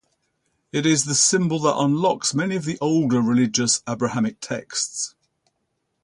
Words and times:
It 0.71 0.87
is 0.87 1.05
the 1.05 1.13
symbol 1.13 1.59
that 1.59 1.75
unlocks 1.79 2.33
many 2.33 2.55
of 2.55 2.65
the 2.65 2.79
older 2.81 3.21
religious 3.21 3.83
Abrahamic 3.87 4.39
texts. 4.39 5.13